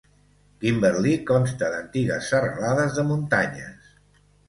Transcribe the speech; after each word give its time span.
Kimberley 0.63 1.19
consta 1.27 1.71
d'antigues 1.75 2.33
serralades 2.35 3.01
de 3.01 3.09
muntanyes. 3.15 3.97